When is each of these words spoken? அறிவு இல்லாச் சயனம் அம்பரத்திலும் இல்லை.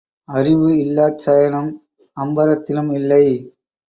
அறிவு 0.29 0.69
இல்லாச் 0.77 1.17
சயனம் 1.17 1.69
அம்பரத்திலும் 2.17 2.91
இல்லை. 2.93 3.25